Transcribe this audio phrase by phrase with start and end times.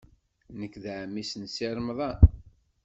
[0.59, 2.19] Nekk d ɛemmi-s n Si Remḍan.